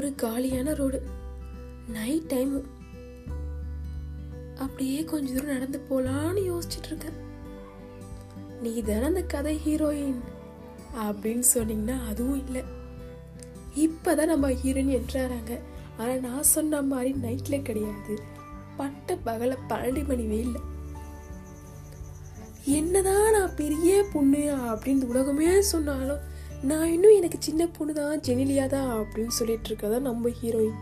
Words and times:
ஒரு 0.00 0.14
காலியான 0.14 0.74
road 0.74 1.02
night 1.88 2.22
time 2.22 2.66
அப்படியே 4.58 5.04
கொஞ்ச 5.04 5.32
தூரம் 5.32 5.52
நடந்து 5.52 5.80
போலான்னு 5.90 6.40
யோசிச்சுட்டு 6.52 6.86
இருக்கேன். 6.86 7.12
நீ 8.62 8.80
தானே 8.80 9.04
அந்த 9.04 9.22
கதை 9.22 9.60
ஹீரோயின் 9.66 10.20
அப்படின்னு 10.96 11.42
சொன்னீங்கன்னா 11.54 12.06
அதுவும் 12.06 12.46
இல்லை. 12.46 12.62
இப்பதான் 13.76 14.26
நம்ம 14.26 14.50
ஹீரோயின் 14.50 15.00
என்றாராங்க. 15.00 15.58
ஆனா 15.98 16.12
நான் 16.12 16.42
சொன்ன 16.42 16.82
மாதிரி 16.82 17.12
நைட்ல 17.12 17.62
கிடையாது. 17.62 18.22
பட்ட 18.76 19.16
பகல 19.16 19.56
பன்னெண்டு 19.68 20.06
மணி 20.06 20.24
வெயில்ல 20.24 20.56
என்னதான் 22.64 23.32
நான் 23.32 23.56
பெரிய 23.56 24.06
பொண்ணு 24.12 24.38
அப்படின்னு 24.38 25.04
உலகமே 25.04 25.60
சொன்னாலும் 25.60 26.38
நான் 26.68 26.86
இன்னும் 26.86 27.16
எனக்கு 27.16 27.38
சின்ன 27.40 27.66
பொண்ணு 27.66 27.92
தான் 27.94 28.22
ஜெனிலியா 28.26 28.66
தான் 28.66 28.90
அப்படின்னு 29.00 29.28
சொல்லிட்டு 29.28 29.68
இருக்கதா 29.70 29.98
நம்ம 30.00 30.28
ஹீரோயின் 30.28 30.80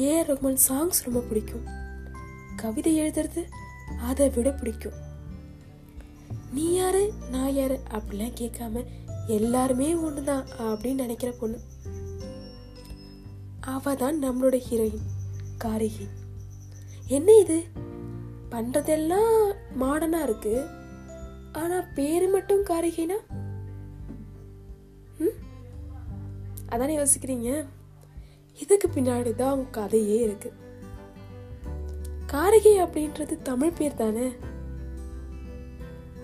ஏ 0.00 0.22
ரகுமான் 0.22 0.60
சாங்ஸ் 0.68 1.02
ரொம்ப 1.04 1.20
பிடிக்கும். 1.20 1.64
கவிதை 2.56 2.92
எழுதுறது 3.02 3.42
அதை 4.00 4.30
விட 4.30 4.50
பிடிக்கும். 4.50 4.96
நீ 6.52 6.74
யாரு 6.74 7.12
நான் 7.30 7.54
யாரு 7.54 7.80
அப்படிலாம் 7.92 8.38
கேட்காம 8.40 8.84
எல்லாருமே 9.26 9.94
ஒன்று 9.94 10.24
தான் 10.24 10.46
அப்படின்னு 10.58 11.04
நினைக்கிற 11.04 11.32
பொண்ணு. 11.32 11.58
அவ 13.60 13.94
தான் 13.94 14.22
நம்மளோட 14.22 14.56
ஹீரோயின் 14.68 15.06
காரிகி 15.58 16.06
என்ன 17.06 17.32
இது? 17.32 17.64
பண்ணுறதெல்லாம் 18.50 19.52
மாடனாக 19.78 20.22
இருக்கு. 20.22 20.54
ஆனால் 21.52 21.88
பேரு 21.94 22.28
மட்டும் 22.28 22.62
காரிகைனா 22.62 23.18
அதானே 26.72 26.98
யோசிக்கிறீங்க? 26.98 27.66
இதுக்கு 28.60 28.88
பின்னாடி 28.88 29.34
தான் 29.34 29.48
அவங்க 29.48 29.70
கதையே 29.70 30.20
இருக்கு. 30.20 30.52
காரிகை 32.26 32.82
அப்படின்றது 32.82 33.42
தமிழ் 33.42 33.72
பேர் 33.78 33.94
தானே? 33.94 34.32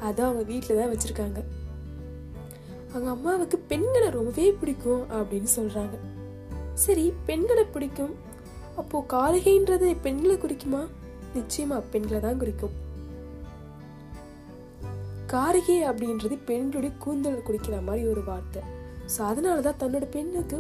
அது 0.00 0.22
அவங்க 0.22 0.42
வீட்டில் 0.42 0.76
தான் 0.76 0.90
வச்சிருக்காங்க. 0.90 1.44
அவங்க 2.88 3.10
அம்மாவுக்கு 3.10 3.58
பெண்களை 3.58 4.08
ரொம்பவே 4.08 4.52
பிடிக்கும் 4.52 5.10
அப்படின்னு 5.10 5.48
சொல்றாங்க. 5.56 5.98
சரி 6.74 7.12
பெண்களை 7.26 7.64
பிடிக்கும். 7.64 8.14
அப்போ 8.76 9.04
காரிகைன்றது 9.08 9.96
பெண்களை 10.02 10.36
குறிக்குமா? 10.36 10.88
நிச்சயமா 11.34 11.82
பெண்களை 11.90 12.20
தான் 12.20 12.38
குறிக்கும். 12.38 12.76
காரிகை 15.26 15.82
அப்படின்றது 15.82 16.38
பெண்களுடைய 16.44 16.96
கூந்தல் 16.96 17.42
குடிக்கிற 17.46 17.82
மாதிரி 17.82 18.06
ஒரு 18.06 18.24
வார்த்தை. 18.24 18.76
ஸோ 19.14 19.20
அதனால 19.30 19.60
தான் 19.60 19.80
தன்னோட 19.82 20.06
பெண்ணுக்கு 20.16 20.58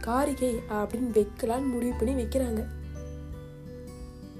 காரிகை 0.00 0.52
அப்படின்னு 0.78 1.10
வைக்கலான்னு 1.18 1.72
முடிவு 1.74 1.94
பண்ணி 1.98 2.14
வைக்கிறாங்க. 2.22 2.62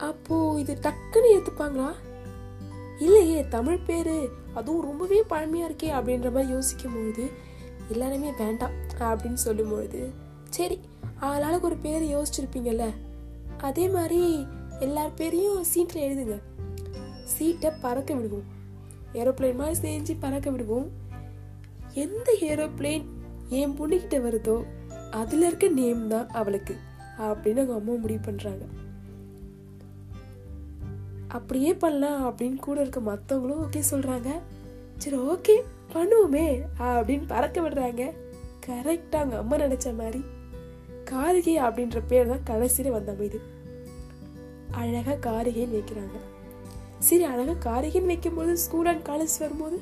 அப்போ 0.08 0.36
இது 0.58 0.72
டக்குன்னு 0.86 1.32
ஏற்றுப்பாங்களா 1.34 1.90
இல்லையே 2.98 3.38
தமிழ் 3.48 3.86
பேரு 3.86 4.16
அதுவும் 4.54 4.86
ரொம்பவே 4.88 5.18
பழமையா 5.30 5.66
இருக்கே 5.68 5.88
அப்படின்ற 5.96 6.28
மாதிரி 6.34 6.52
யோசிக்கும் 6.52 6.94
பொழுது 6.94 7.24
எல்லாருமே 7.88 8.30
வேண்டாம் 8.38 8.76
அப்படின்னு 9.10 9.40
சொல்லும் 9.46 9.72
பொழுது 9.72 10.02
சரி 10.56 10.76
ஆளாளுக்கு 11.20 11.68
ஒரு 11.70 11.76
பேர் 11.76 12.04
யோசிச்சிருப்பீங்கல்ல? 12.14 12.86
அதே 13.58 13.84
மாதிரி 13.88 14.22
எல்லார் 14.78 15.14
பேரையும் 15.14 15.60
சீட்டில் 15.64 16.06
எழுதுங்க. 16.06 16.36
சீட்டை 17.34 17.70
பறக்க 17.84 18.14
விடுவோம். 18.14 18.46
ஏரோப்ளேன் 19.12 19.60
மாதிரி 19.60 19.76
செஞ்சு 19.84 20.14
பறக்க 20.20 20.50
விடுவோம். 20.50 20.88
எந்த 22.04 22.28
ஏரோப்ளேன் 22.40 23.04
என் 23.48 23.76
பொண்ணுகிட்ட 23.78 24.16
வருதோ 24.26 24.64
அதில் 25.10 25.42
இருக்க 25.42 25.68
நேம் 25.68 26.08
தான் 26.08 26.28
அவளுக்கு 26.28 26.76
அப்படின்னு 27.18 27.62
அவங்க 27.62 27.74
அம்மா 27.74 27.92
முடிவு 27.92 28.20
பண்ணுறாங்க 28.24 28.64
அப்படியே 31.28 31.74
பண்ணலாம் 31.74 32.22
அப்படின்னு 32.26 32.56
கூட 32.56 32.80
இருக்க 32.80 33.00
மற்றவங்களும் 33.00 33.62
ஓகே 33.64 33.82
சொல்கிறாங்க 33.90 34.30
சரி 34.98 35.16
ஓகே 35.16 35.56
பண்ணுவோமே 35.94 36.60
அப்படின்னு 36.78 37.24
பறக்க 37.26 37.60
விடுறாங்க. 37.60 38.12
கரெக்டாக 38.66 39.16
அவங்க 39.16 39.38
அம்மா 39.38 39.56
நினச்ச 39.56 39.96
மாதிரி. 39.96 40.24
காரிகை 41.04 41.58
அப்படின்ற 41.58 42.02
பேர் 42.08 42.26
தான் 42.26 42.42
கடைசியில் 42.44 42.92
வந்த 42.92 43.12
அமைது. 43.12 43.40
அழகாக 44.70 45.30
காரிகைன்னு 45.30 45.76
வைக்கிறாங்க 45.76 46.18
சரி 46.98 47.22
அழகாக 47.22 47.58
காரிகைன்னு 47.68 48.06
வைக்கும்போது 48.06 48.56
ஸ்கூல் 48.56 48.86
அண்ட் 48.86 49.06
காலேஜ் 49.06 49.38
வரும்போது? 49.38 49.80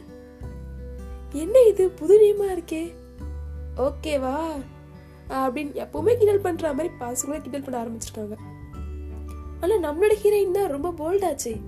என்ன 1.32 1.60
இது 1.60 1.88
புது 1.90 2.14
நேமாக 2.24 2.54
இருக்கே. 2.56 2.92
ஓகேவா? 3.76 4.34
அப்படின்னு 5.28 5.72
எப்பவுமே 5.84 6.12
கிண்டல் 6.16 6.38
பண்ற 6.38 6.72
மாதிரி 6.72 6.94
பசங்களே 7.00 7.40
கிண்டல் 7.40 7.62
பண்ண 7.62 7.76
ஆரம்பிச்சிருக்காங்க. 7.84 8.36
ஆனா 9.60 9.74
நம்மளோட 9.74 10.14
ஹீரோயின் 10.22 10.50
தான் 10.50 10.72
ரொம்ப 10.76 10.88
போல்டாச்சே 11.00 11.60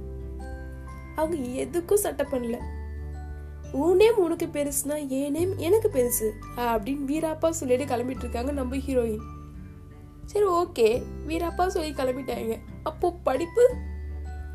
அவங்க 1.14 1.36
எதுக்கும் 1.64 2.02
சட்டை 2.04 2.26
பண்ணல. 2.30 2.58
உன் 3.72 3.96
நேம் 3.96 4.18
உனக்கு 4.18 4.46
பெருசுனா 4.46 5.08
என் 5.08 5.32
நேம் 5.32 5.58
எனக்கு 5.58 5.88
பெருசு 5.88 6.28
அப்படின்னு 6.56 7.04
வீராப்பா 7.12 7.50
சொல்லிட்டு 7.50 7.96
கிளம்பிட்டு 7.96 8.24
இருக்காங்க 8.26 8.52
நம்ம 8.52 8.76
ஹீரோயின் 8.76 9.24
சரி 10.24 10.46
ஓகே. 10.46 11.02
வீராப்பா 11.28 11.66
சொல்லி 11.66 11.90
கிளம்பிட்டாங்க. 11.90 12.60
அப்போ 12.82 13.12
படிப்பு? 13.22 13.74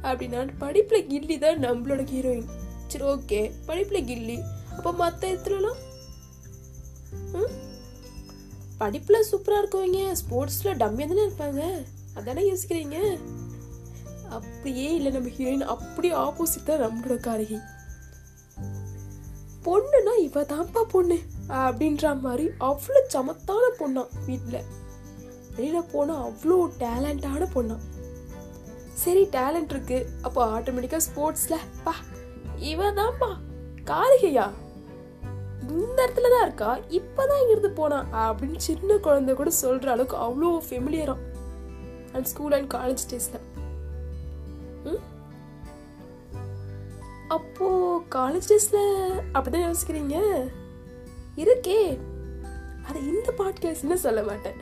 அப்படின்னா 0.01 0.49
படிப்புல 0.59 0.99
கில்லி 1.11 1.37
தான் 1.39 1.57
நம்மளோட 1.57 2.01
ஹீரோயின் 2.13 2.49
சரி 2.87 3.05
ஓகே. 3.05 3.51
படிப்புல 3.67 3.99
கில்லி. 4.09 4.41
அப்போ 4.77 4.91
மற்ற 4.91 5.31
இடத்துலலாம் 5.31 5.79
படிப்பில் 8.81 9.27
சூப்பராக 9.29 9.61
இருக்கவங்க 9.61 9.99
ஸ்போர்ட்ஸில் 10.21 10.77
டம்மியாக 10.81 11.09
தானே 11.11 11.23
இருப்பாங்க? 11.27 11.63
அதானே 12.17 12.43
யோசிக்கிறீங்க? 12.51 12.97
அப்படியே 14.37 14.87
இல்லை 14.95 15.11
நம்ம 15.11 15.31
ஹீரோயின் 15.37 15.65
அப்படியே 15.73 16.13
ஆப்போசிட் 16.23 16.67
தான் 16.69 16.83
நம்மளோட 16.83 17.17
காரகி. 17.27 17.59
பொண்ணுனா 19.65 20.13
இவ 20.27 20.43
தான்ப்பா 20.53 20.81
பொண்ணு 20.93 21.17
அப்படின்ற 21.61 22.13
மாதிரி 22.21 22.45
அவ்வளோ 22.69 23.01
சமத்தான 23.15 23.65
பொண்ணா 23.79 24.03
வீட்டில் 24.27 24.67
வெளியில் 25.55 25.89
போனால் 25.91 26.23
அவ்வளோ 26.27 26.57
டேலண்டான 26.83 27.47
பொண்ணா. 27.55 27.77
சரி 29.03 29.23
டேலண்ட் 29.37 29.73
இருக்கு 29.75 29.99
அப்போ 30.21 30.41
ஆட்டோமேட்டிக்காக 30.57 31.05
ஸ்போர்ட்ஸில் 31.09 31.67
பா 31.85 31.93
இவ 32.71 32.89
தான்ப்பா 32.99 33.31
காரிகையா? 33.91 34.47
இந்த 35.71 35.97
இடத்துல 36.05 36.29
தான் 36.29 36.45
இருக்கா? 36.45 36.69
இப்பதான் 36.99 37.41
இங்கிருந்து 37.41 37.71
போனா? 37.71 37.99
அப்படின்னு 38.23 38.57
சின்ன 38.57 38.97
குழந்தை 38.97 39.35
கூட 39.35 39.49
சொல்கிற 39.49 39.91
அளவுக்கு 39.91 40.17
அவ்வளோ 40.17 40.51
ஃபெமிலியரா 40.69 41.15
அண்ட் 42.13 42.25
ஸ்கூல் 42.25 42.51
அண்ட் 42.51 42.73
காலேஜ் 42.73 43.05
டேஸில் 43.11 43.47
அப்போ 47.27 47.67
காலேஜ் 48.15 48.47
டேஸில் 48.49 48.81
அப்படிதான் 49.33 49.67
யோசிக்கிறீங்க? 49.67 50.15
இருக்கே. 51.35 51.99
அதை 52.87 53.01
இந்த 53.07 53.29
பாட்காஸ்ட்னு 53.37 53.93
சொல்ல 53.93 54.23
மாட்டேன். 54.23 54.59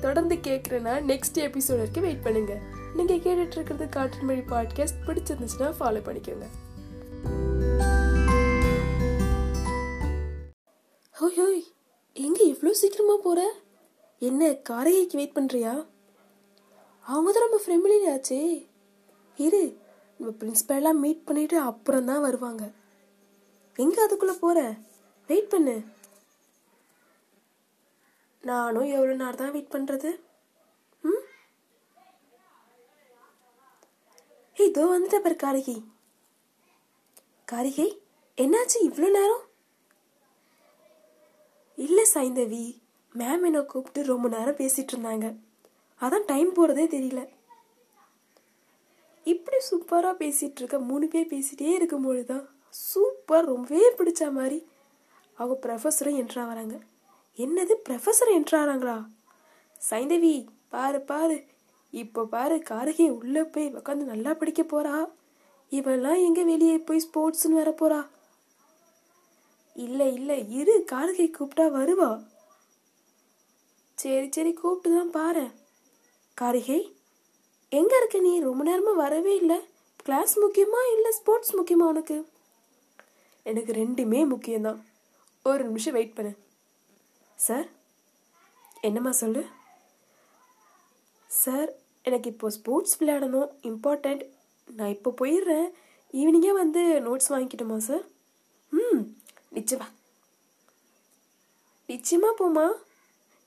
தொடர்ந்து 0.00 0.34
கேட்குறேன்னா 0.34 0.94
நெக்ஸ்ட் 1.10 1.40
எபிசோட் 1.46 1.80
வரைக்கும் 1.80 2.02
வெயிட் 2.02 2.22
பண்ணுங்க. 2.22 2.54
நீங்கள் 2.96 3.18
கேட்டுட்ருக்கிறது 3.18 3.88
காற்றின் 3.88 4.24
மொழி 4.24 4.38
பாட்காஸ்ட் 4.38 5.02
பிடிச்சிருந்துச்சுன்னா 5.06 5.70
ஃபாலோ 5.80 6.02
பண்ணிக்கோங்க. 6.08 6.46
ஹோய் 11.18 11.34
ஹோய் 11.34 11.62
எங்க 12.16 12.44
இவ்வளோ 12.44 12.70
சீக்கிரமா 12.70 13.16
போற? 13.16 13.40
என்ன 14.18 14.50
காரைக்கு 14.50 15.16
வெயிட் 15.16 15.34
பண்றியா? 15.38 15.88
அவங்க 17.04 17.32
தான் 17.32 17.44
நம்ம 17.46 17.58
ஃபெமிலி 17.66 17.96
ஆச்சே. 18.12 18.68
இரு 19.36 19.78
நம்ம 20.20 20.32
பிரின்ஸ்பல்லாம் 20.40 21.02
மீட் 21.04 21.24
பண்ணிட்டு 21.24 21.58
அப்புறம் 21.60 22.04
தான் 22.04 22.20
வருவாங்க. 22.20 22.72
எங்க 23.76 24.06
அதுக்குள்ள 24.06 24.38
போற? 24.38 24.76
வெயிட் 25.26 25.50
பண்ணு. 25.50 25.76
நானும் 28.40 28.84
எவ்வளோ 28.84 29.12
நேரம் 29.12 29.34
தான் 29.34 29.50
வெயிட் 29.50 29.74
பண்றது? 29.74 30.20
ம்? 31.04 31.22
ஏய், 34.56 34.68
இதோ 34.68 34.84
வந்துட்ட 34.84 35.20
பாரு 35.20 35.36
காரிகை. 35.36 35.82
காரிகை 37.44 38.02
என்னாச்சு 38.36 38.78
இவ்வளோ 38.82 39.10
நேரம்? 39.10 39.44
இல்லை 41.84 42.04
சைந்தவி 42.14 42.64
மேம் 43.14 43.44
என்னை 43.48 43.60
கூப்பிட்டு 43.72 44.00
ரொம்ப 44.12 44.26
நேரம் 44.28 44.60
பேசிட்டு 44.60 44.92
இருந்தாங்க. 44.94 45.26
அதான் 46.00 46.26
டைம் 46.26 46.50
போகிறதே 46.52 46.84
தெரியல. 46.94 47.20
இப்படி 49.32 49.58
சூப்பராக 49.70 50.14
பேசிகிட்டு 50.22 50.60
இருக்க 50.60 50.78
மூணு 50.90 51.06
பேர் 51.08 51.32
பேசிகிட்டே 51.32 51.70
இருக்கும்போது 51.78 52.22
தான் 52.24 52.44
சூப்பர் 52.88 53.48
ரொம்பவே 53.52 53.88
பிடிச்ச 53.98 54.22
மாதிரி 54.38 54.58
அவங்க 55.38 55.56
ப்ரொஃபஸரும் 55.64 56.18
என்ட்ரா 56.22 56.44
வராங்க 56.50 56.76
என்னது 57.38 57.74
ப்ரொஃபஸர் 57.86 58.30
என்ட்ராகிறாங்களா 58.38 58.96
சைந்தவி 59.80 60.34
பாரு 60.74 61.00
பாரு. 61.10 61.36
இப்போ 61.92 62.22
பாரு 62.34 62.56
கார்கே 62.70 63.06
உள்ளே 63.18 63.42
போய் 63.52 63.68
உட்காந்து 63.80 64.12
நல்லா 64.12 64.32
படிக்க 64.40 64.62
போகிறா 64.62 64.94
இவெல்லாம் 65.72 66.20
எங்கே 66.26 66.42
வெளியே 66.52 66.76
போய் 66.88 67.04
ஸ்போர்ட்ஸ்னு 67.06 67.58
வர 67.60 67.70
போகிறா 67.72 68.00
இல்லை 69.84 70.06
இல்லை 70.18 70.36
இரு 70.60 70.74
கார்கை 70.92 71.26
கூப்பிட்டா 71.26 71.66
வருவா. 71.78 72.10
சரி 73.94 74.28
சரி 74.30 74.52
கூப்பிட்டு 74.52 74.98
தான் 74.98 75.10
பாரு. 75.10 75.44
காரிகை 76.34 76.80
எங்க 77.68 77.92
இருக்க 77.96 78.18
நீ? 78.18 78.32
ரொம்ப 78.40 78.62
நேரமா 78.70 78.92
வரவே 78.96 79.36
இல்லை. 79.36 79.58
கிளாஸ் 80.04 80.34
முக்கியமா 80.38 80.80
இல்லை? 80.94 81.10
ஸ்போர்ட்ஸ் 81.10 81.56
முக்கியமா 81.56 81.86
உனக்கு? 81.92 82.16
எனக்கு 83.42 83.72
ரெண்டுமே 83.72 84.20
முக்கியம்தான். 84.34 84.80
ஒரு 85.44 85.64
நிமிஷம் 85.64 85.92
வெயிட் 85.92 86.14
பண்ணு. 86.14 86.32
சார் 87.34 87.66
என்னம்மா 88.80 89.10
சொல்லு? 89.10 89.44
சார் 91.26 91.70
எனக்கு 92.02 92.30
இப்போ 92.30 92.50
ஸ்போர்ட்ஸ் 92.50 92.96
விளையாடணும். 93.02 93.50
இம்பார்ட்டண்ட் 93.62 94.22
நான் 94.76 94.94
இப்போ 94.96 95.14
போயிடுறேன். 95.20 95.68
ஈவினிங்கே 96.12 96.52
வந்து 96.62 96.82
நோட்ஸ் 97.06 97.32
வாங்கிக்கிட்டோமா 97.32 97.76
சார் 97.90 98.06
நிச்சயமா. 99.58 99.86
நிச்சயமா 101.88 102.30
போமா 102.38 102.66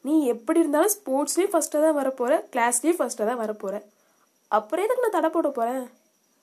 நீ 0.05 0.25
எப்படி 0.25 0.59
இருந்தாலும் 0.59 0.93
ஸ்போர்ட்ஸ்லேயும் 0.93 1.53
ஃபஸ்ட்டாக 1.53 1.81
தான் 1.81 1.97
வரப்போகிற 1.97 2.35
கிளாஸ்லேயும் 2.53 2.99
ஃபஸ்ட்டாக 2.99 3.25
தான் 3.25 3.41
வரப்போகிற 3.41 3.75
அப்புறம் 4.51 4.85
எதுக்கு 4.85 5.01
நான் 5.01 5.17
தடை 5.17 5.29
போட 5.29 5.49
போகிறேன் 5.49 5.83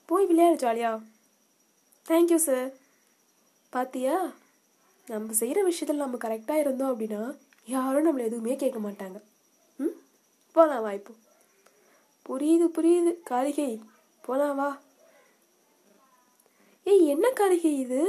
போய் 0.09 0.25
விளையாடு 0.25 0.61
ஜாலியா 0.63 0.91
தேங்க்யூ 2.05 2.35
சார் 2.35 2.69
பாத்தியா? 3.73 4.15
நம்ம 5.07 5.33
செய்கிற 5.33 5.63
விஷயத்தில் 5.63 6.03
நம்ம 6.03 6.17
கரெக்டாக 6.17 6.59
இருந்தோம் 6.59 6.91
அப்படின்னா 6.91 7.21
யாரும் 7.67 8.07
நம்மளை 8.07 8.23
எதுவுமே 8.23 8.55
கேட்க 8.55 8.79
மாட்டாங்க. 8.79 9.17
ம்? 9.79 9.95
போகலாம் 10.55 10.81
வா 10.81 10.91
இப்போ. 10.91 11.13
புரியுது 12.25 12.65
புரியுது. 12.77 13.21
காரிகை 13.23 13.67
போகலாம் 14.23 14.55
வா. 14.55 14.69
ஏய் 16.85 17.07
என்ன 17.07 17.29
காரிகை 17.31 17.79
இது? 17.79 18.01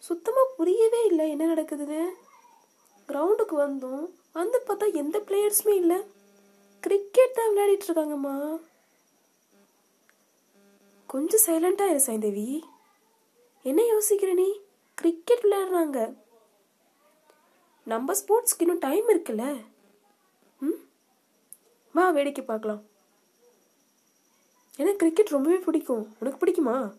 சுத்தமாக 0.00 0.52
புரியவே 0.56 1.04
இல்லை. 1.04 1.30
என்ன 1.30 1.54
நடக்குதுன்னு? 1.54 2.08
கிரவுண்டுக்கு 3.08 3.56
வந்தோம் 3.56 4.04
வந்து 4.32 4.62
பார்த்தா 4.66 4.94
எந்த 4.94 5.18
பிளேயர்ஸுமே 5.18 5.74
இல்லை. 5.74 6.00
கிரிக்கெட் 6.80 7.34
தான் 7.34 7.50
விளையாடிட்டு 7.50 7.86
இருக்காங்கம்மா. 7.88 8.60
கொஞ்சம் 11.06 11.40
சைலண்டாக 11.46 11.94
இரு 11.94 12.02
சைந்தேவி 12.06 12.60
என்ன 13.62 13.82
யோசிக்கிற 13.82 14.34
நீ? 14.34 14.60
கிரிக்கெட் 14.94 15.44
விளையாடுறாங்க. 15.44 16.14
நம்ம 17.84 18.12
ஸ்போர்ட்ஸ்க்கு 18.12 18.60
இன்னும் 18.60 18.78
டைம் 18.78 19.08
இருக்குல்ல. 19.08 19.64
ம்? 20.60 20.78
வா 21.92 22.10
வேடிக்கை 22.10 22.44
பார்க்கலாம். 22.44 22.82
எனக்கு 24.76 24.96
கிரிக்கெட் 24.96 25.28
ரொம்பவே 25.28 25.56
பிடிக்கும். 25.56 26.16
உனக்கு 26.20 26.46
பிடிக்குமா? 26.46 26.94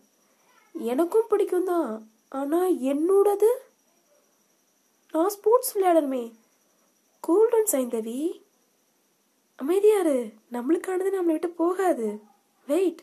எனக்கும் 0.72 1.26
பிடிக்கும் 1.28 1.64
தான் 1.64 2.10
ஆனால் 2.32 2.72
என்னோடது? 2.84 3.50
நான் 5.14 5.28
ஸ்போர்ட்ஸ் 5.28 5.74
விளையாடணுமே. 5.74 6.24
கோல்டன் 7.24 7.70
சைந்தவி 7.72 8.18
அமைதியாரு. 9.58 10.16
நம்மளுக்கானது 10.52 11.10
நம்மளை 11.10 11.34
விட்டு 11.34 11.50
போகாது. 11.58 12.08
வெயிட் 12.68 13.02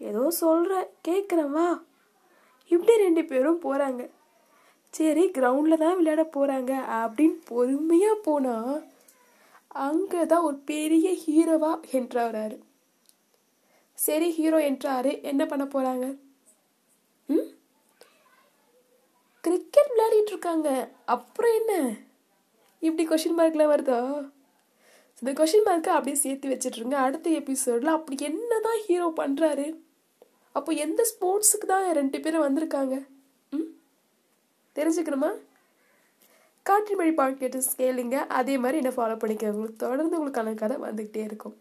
ஏதோ 0.00 0.22
சொல்கிற 0.38 0.72
கேட்குறேன் 1.08 1.52
வா. 1.52 1.68
இப்படி 2.70 2.94
ரெண்டு 2.98 3.22
பேரும் 3.24 3.62
போகிறாங்க 3.62 4.02
சரி 4.94 5.24
கிரவுண்டில் 5.30 5.80
தான் 5.80 5.96
விளையாட 5.96 6.22
போகிறாங்க 6.34 6.72
அப்படின்னு 6.98 7.38
பொறுமையாக 7.48 8.22
போனால் 8.24 8.74
அங்கே 9.84 10.20
தான் 10.26 10.46
ஒரு 10.48 10.58
பெரிய 10.68 11.06
ஹீரோவா 11.22 11.70
என்றாரு 11.98 12.56
சரி 13.98 14.28
ஹீரோ 14.30 14.58
என்றாரு 14.68 15.12
என்ன 15.22 15.42
பண்ண 15.46 15.64
போகிறாங்க 15.66 16.04
ம்? 17.28 17.46
கிரிக்கெட் 19.44 19.90
விளையாடிட்டு 19.92 20.30
இருக்காங்க 20.30 20.88
அப்புறம் 21.04 21.54
என்ன? 21.54 21.96
இப்படி 22.80 23.08
கொஷின் 23.08 23.38
மார்க்லாம் 23.38 23.72
வருதோ? 23.74 24.28
இந்த 25.22 25.32
கொஷின் 25.32 25.66
மார்க்கை 25.66 25.88
அப்படியே 25.88 26.16
சேர்த்து 26.16 26.48
வச்சிட்ருங்க 26.48 26.92
அடுத்த 26.92 27.30
எபிசோடில் 27.30 27.86
அப்படி 27.86 28.16
என்ன 28.24 28.58
தான் 28.60 28.80
ஹீரோ 28.86 29.12
பண்ணுறாரு 29.16 29.78
அப்போ 30.52 30.72
எந்த 30.72 31.06
ஸ்போர்ட்ஸுக்கு 31.12 31.66
தான் 31.66 31.92
ரெண்டு 31.92 32.20
பேரும் 32.20 32.44
வந்திருக்காங்க? 32.46 33.06
ம்? 33.52 33.68
தெரிஞ்சுக்கணுமா? 34.76 35.30
காற்றின் 36.62 36.96
மொழி 36.96 37.10
பாட்கேட்டு 37.10 37.60
கேளுங்க. 37.78 38.14
அதே 38.14 38.58
மாதிரி 38.58 38.76
என்ன 38.76 38.92
ஃபாலோ 38.96 39.18
பண்ணிக்க 39.18 39.46
உங்களுக்கு 39.46 39.76
தொடர்ந்து 39.76 40.18
உங்களுக்கான 40.18 40.54
கதை 40.54 40.76
வந்துக்கிட்டே 40.76 41.16
இருக்கும். 41.16 41.56